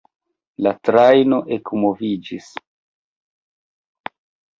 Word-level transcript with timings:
La 0.67 0.71
trajno 0.87 1.37
ekmoviĝis. 1.55 2.47